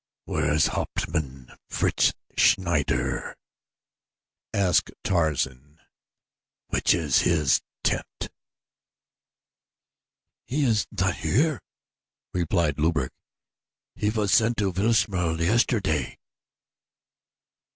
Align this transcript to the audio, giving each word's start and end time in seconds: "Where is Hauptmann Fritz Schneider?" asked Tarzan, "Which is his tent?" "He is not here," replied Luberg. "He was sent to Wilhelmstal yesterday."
"Where 0.25 0.51
is 0.51 0.65
Hauptmann 0.73 1.55
Fritz 1.69 2.11
Schneider?" 2.35 3.35
asked 4.51 4.89
Tarzan, 5.03 5.79
"Which 6.69 6.95
is 6.95 7.19
his 7.21 7.61
tent?" 7.83 8.29
"He 10.47 10.63
is 10.63 10.87
not 10.89 11.17
here," 11.17 11.61
replied 12.33 12.79
Luberg. 12.79 13.11
"He 13.93 14.09
was 14.09 14.31
sent 14.31 14.57
to 14.57 14.71
Wilhelmstal 14.73 15.39
yesterday." 15.39 16.17